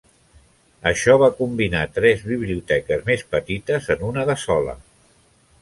[0.91, 4.79] Això va combinar tres biblioteques més petites en una de sola.